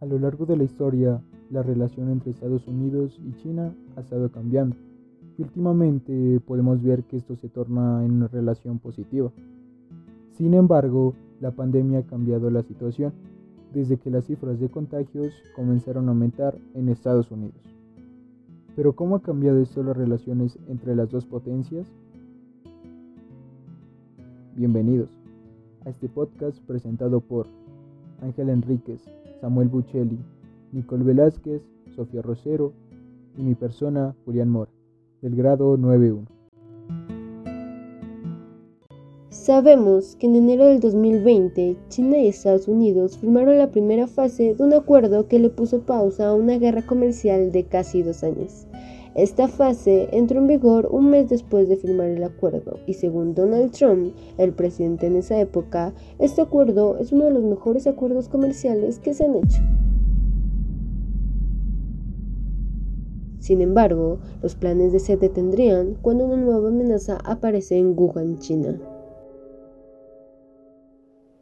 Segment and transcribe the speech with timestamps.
[0.00, 1.20] A lo largo de la historia,
[1.50, 4.74] la relación entre Estados Unidos y China ha estado cambiando
[5.36, 9.30] y últimamente podemos ver que esto se torna en una relación positiva.
[10.32, 13.12] Sin embargo, la pandemia ha cambiado la situación
[13.74, 17.60] desde que las cifras de contagios comenzaron a aumentar en Estados Unidos.
[18.76, 21.86] Pero ¿cómo ha cambiado esto las relaciones entre las dos potencias?
[24.56, 25.10] Bienvenidos
[25.84, 27.46] a este podcast presentado por
[28.22, 29.02] Ángel Enríquez,
[29.40, 30.18] Samuel Buccelli,
[30.72, 31.62] Nicole Velázquez,
[31.96, 32.72] Sofía Rosero
[33.36, 34.70] y mi persona, Julián Mora,
[35.22, 36.26] del grado 91.
[39.30, 44.62] Sabemos que en enero del 2020 China y Estados Unidos firmaron la primera fase de
[44.62, 48.66] un acuerdo que le puso pausa a una guerra comercial de casi dos años.
[49.16, 53.72] Esta fase entró en vigor un mes después de firmar el acuerdo y según Donald
[53.72, 59.00] Trump, el presidente en esa época, este acuerdo es uno de los mejores acuerdos comerciales
[59.00, 59.62] que se han hecho.
[63.40, 68.78] Sin embargo, los planes de se detendrían cuando una nueva amenaza aparece en Wuhan, China.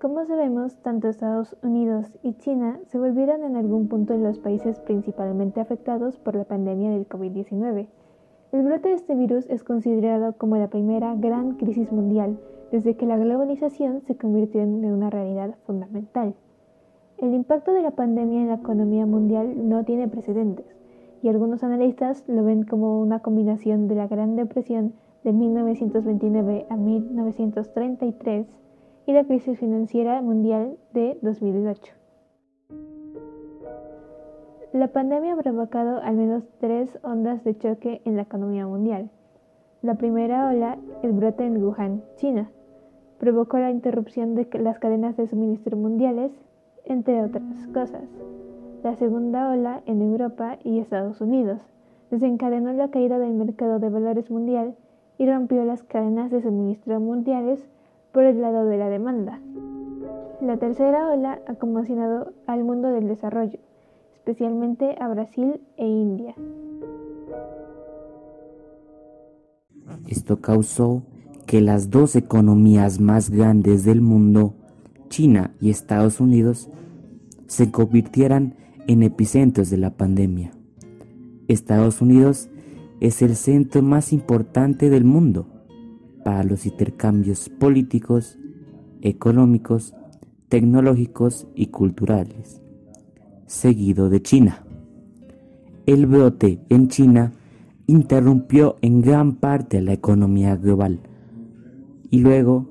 [0.00, 5.60] Como sabemos, tanto Estados Unidos y China se volvieron en algún punto los países principalmente
[5.60, 7.86] afectados por la pandemia del COVID-19.
[8.52, 12.38] El brote de este virus es considerado como la primera gran crisis mundial
[12.72, 16.34] desde que la globalización se convirtió en una realidad fundamental.
[17.18, 20.64] El impacto de la pandemia en la economía mundial no tiene precedentes,
[21.20, 26.76] y algunos analistas lo ven como una combinación de la Gran Depresión de 1929 a
[26.76, 28.46] 1933
[29.06, 31.92] y la crisis financiera mundial de 2008.
[34.72, 39.10] La pandemia ha provocado al menos tres ondas de choque en la economía mundial.
[39.82, 42.50] La primera ola, el brote en Wuhan, China,
[43.18, 46.32] provocó la interrupción de las cadenas de suministro mundiales,
[46.84, 48.04] entre otras cosas.
[48.82, 51.60] La segunda ola en Europa y Estados Unidos
[52.10, 54.76] desencadenó la caída del mercado de valores mundial
[55.18, 57.68] y rompió las cadenas de suministro mundiales
[58.12, 59.40] por el lado de la demanda.
[60.40, 63.58] La tercera ola ha conmocionado al mundo del desarrollo,
[64.14, 66.34] especialmente a Brasil e India.
[70.08, 71.02] Esto causó
[71.46, 74.54] que las dos economías más grandes del mundo,
[75.08, 76.70] China y Estados Unidos,
[77.46, 78.54] se convirtieran
[78.86, 80.52] en epicentros de la pandemia.
[81.48, 82.48] Estados Unidos
[83.00, 85.59] es el centro más importante del mundo
[86.24, 88.38] para los intercambios políticos,
[89.02, 89.94] económicos,
[90.48, 92.60] tecnológicos y culturales,
[93.46, 94.64] seguido de China.
[95.86, 97.32] El brote en China
[97.86, 101.00] interrumpió en gran parte la economía global
[102.10, 102.68] y luego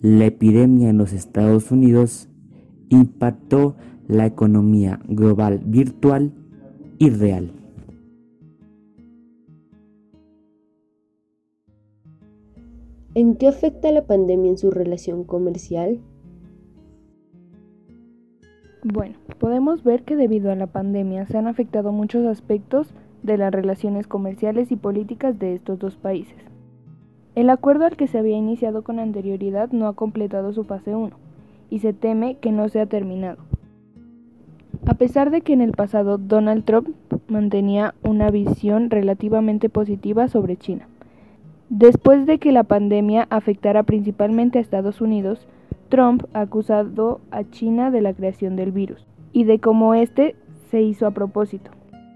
[0.00, 2.28] la epidemia en los Estados Unidos
[2.88, 3.76] impactó
[4.06, 6.32] la economía global virtual
[6.98, 7.52] y real.
[13.18, 15.98] ¿En qué afecta la pandemia en su relación comercial?
[18.84, 23.52] Bueno, podemos ver que debido a la pandemia se han afectado muchos aspectos de las
[23.52, 26.36] relaciones comerciales y políticas de estos dos países.
[27.34, 31.10] El acuerdo al que se había iniciado con anterioridad no ha completado su fase 1
[31.70, 33.38] y se teme que no sea terminado.
[34.86, 36.90] A pesar de que en el pasado Donald Trump
[37.26, 40.86] mantenía una visión relativamente positiva sobre China.
[41.70, 45.46] Después de que la pandemia afectara principalmente a Estados Unidos,
[45.90, 50.34] Trump ha acusado a China de la creación del virus y de cómo este
[50.70, 51.70] se hizo a propósito.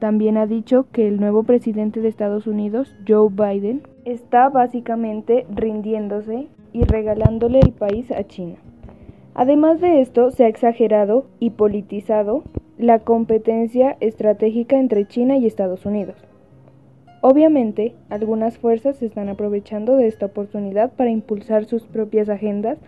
[0.00, 6.48] También ha dicho que el nuevo presidente de Estados Unidos, Joe Biden, está básicamente rindiéndose
[6.74, 8.56] y regalándole el país a China.
[9.34, 12.44] Además de esto, se ha exagerado y politizado
[12.76, 16.27] la competencia estratégica entre China y Estados Unidos.
[17.20, 22.78] Obviamente, algunas fuerzas se están aprovechando de esta oportunidad para impulsar sus propias agendas,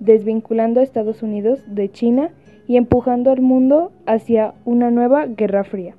[0.00, 2.30] desvinculando a Estados Unidos de China
[2.66, 5.94] y empujando al mundo hacia una nueva Guerra Fría.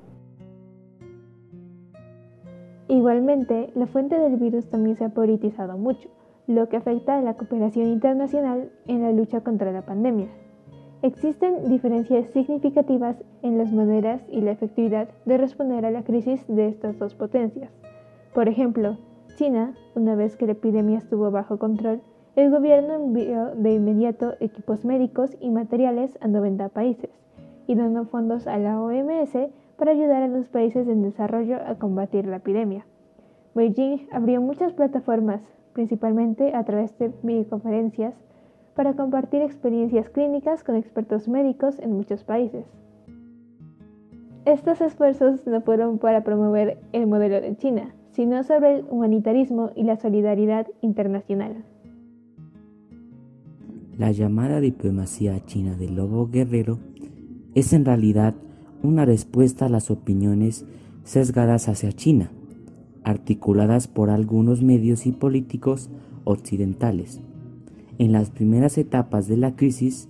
[2.90, 6.10] Igualmente, la fuente del virus también se ha politizado mucho,
[6.46, 10.28] lo que afecta a la cooperación internacional en la lucha contra la pandemia.
[11.04, 16.68] Existen diferencias significativas en las maneras y la efectividad de responder a la crisis de
[16.68, 17.72] estas dos potencias.
[18.34, 18.98] Por ejemplo,
[19.36, 22.02] China, una vez que la epidemia estuvo bajo control,
[22.36, 27.12] el gobierno envió de inmediato equipos médicos y materiales a 90 países
[27.68, 29.38] y donó fondos a la OMS
[29.78, 32.88] para ayudar a los países en desarrollo a combatir la epidemia.
[33.54, 35.42] Beijing abrió muchas plataformas,
[35.74, 38.16] principalmente a través de videoconferencias,
[38.78, 42.64] para compartir experiencias clínicas con expertos médicos en muchos países.
[44.46, 49.84] Estos esfuerzos no fueron para promover el modelo de China, sino sobre el humanitarismo y
[49.84, 51.66] la solidaridad internacional.
[53.98, 56.78] La llamada diplomacia china del lobo guerrero
[57.56, 58.36] es en realidad
[58.84, 60.68] una respuesta a las opiniones
[61.04, 62.30] sesgadas hacia China,
[63.04, 65.90] articuladas por algunos medios y políticos
[66.26, 67.24] occidentales
[67.98, 70.10] en las primeras etapas de la crisis,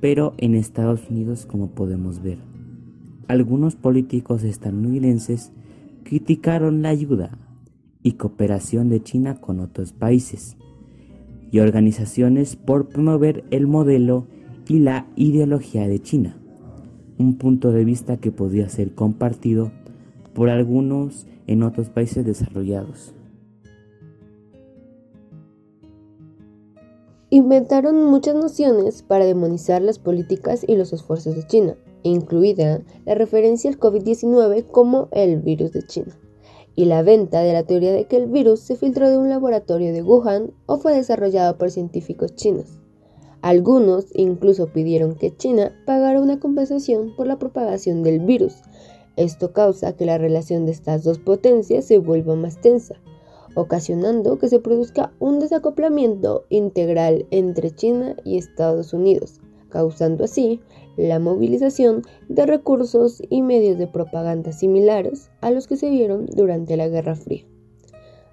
[0.00, 2.38] pero en Estados Unidos como podemos ver.
[3.26, 5.52] Algunos políticos estadounidenses
[6.04, 7.36] criticaron la ayuda
[8.02, 10.56] y cooperación de China con otros países
[11.50, 14.26] y organizaciones por promover el modelo
[14.68, 16.36] y la ideología de China,
[17.18, 19.72] un punto de vista que podría ser compartido
[20.34, 23.14] por algunos en otros países desarrollados.
[27.30, 33.68] Inventaron muchas nociones para demonizar las políticas y los esfuerzos de China, incluida la referencia
[33.70, 36.18] al COVID-19 como el virus de China,
[36.74, 39.92] y la venta de la teoría de que el virus se filtró de un laboratorio
[39.92, 42.80] de Wuhan o fue desarrollado por científicos chinos.
[43.42, 48.62] Algunos incluso pidieron que China pagara una compensación por la propagación del virus.
[49.16, 52.94] Esto causa que la relación de estas dos potencias se vuelva más tensa,
[53.54, 60.60] ocasionando que se produzca un desacoplamiento integral entre China y Estados Unidos, causando así
[60.96, 66.76] la movilización de recursos y medios de propaganda similares a los que se vieron durante
[66.76, 67.44] la Guerra Fría.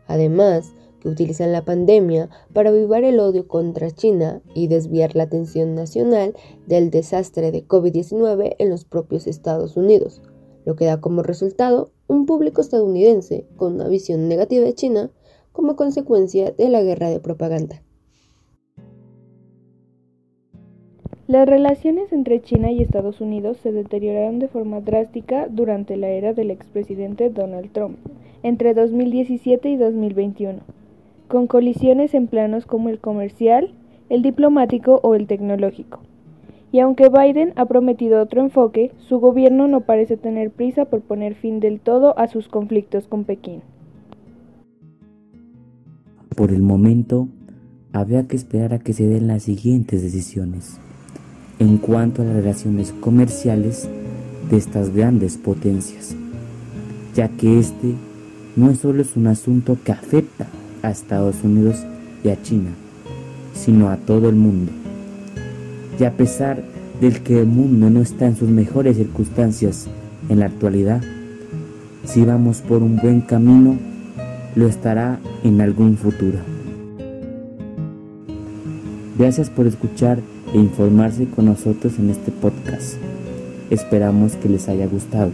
[0.08, 5.76] Además, que utilizan la pandemia para avivar el odio contra China y desviar la atención
[5.76, 6.34] nacional
[6.66, 10.22] del desastre de COVID-19 en los propios Estados Unidos,
[10.66, 15.12] lo que da como resultado un público estadounidense con una visión negativa de China
[15.52, 17.82] como consecuencia de la guerra de propaganda.
[21.28, 26.34] Las relaciones entre China y Estados Unidos se deterioraron de forma drástica durante la era
[26.34, 27.98] del expresidente Donald Trump,
[28.44, 30.60] entre 2017 y 2021,
[31.28, 33.74] con colisiones en planos como el comercial,
[34.10, 36.02] el diplomático o el tecnológico.
[36.76, 41.34] Y aunque Biden ha prometido otro enfoque, su gobierno no parece tener prisa por poner
[41.34, 43.62] fin del todo a sus conflictos con Pekín.
[46.36, 47.30] Por el momento,
[47.94, 50.78] habría que esperar a que se den las siguientes decisiones
[51.60, 53.88] en cuanto a las relaciones comerciales
[54.50, 56.14] de estas grandes potencias,
[57.16, 57.96] ya que este
[58.58, 60.48] no solo es un asunto que afecta
[60.82, 61.86] a Estados Unidos
[62.22, 62.72] y a China,
[63.54, 64.74] sino a todo el mundo.
[66.00, 66.64] Y a pesar
[67.00, 69.88] del que el mundo no está en sus mejores circunstancias
[70.30, 71.02] en la actualidad,
[72.04, 73.78] si vamos por un buen camino,
[74.56, 76.40] lo estará en algún futuro.
[79.18, 80.20] Gracias por escuchar
[80.54, 82.96] e informarse con nosotros en este podcast.
[83.70, 85.32] Esperamos que les haya gustado.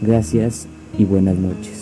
[0.00, 0.66] Gracias
[0.98, 1.81] y buenas noches.